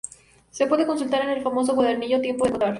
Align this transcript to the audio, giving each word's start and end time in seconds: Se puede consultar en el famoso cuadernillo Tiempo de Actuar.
Se 0.49 0.65
puede 0.65 0.87
consultar 0.87 1.21
en 1.21 1.29
el 1.29 1.43
famoso 1.43 1.75
cuadernillo 1.75 2.21
Tiempo 2.21 2.45
de 2.47 2.53
Actuar. 2.53 2.69